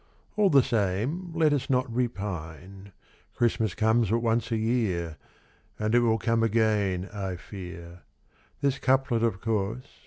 [0.35, 2.91] All the same, Let us not repine:
[3.35, 5.17] Christmas comes but once a year,
[5.77, 8.01] And it will come again, I fear.
[8.61, 9.99] This couplet, of course.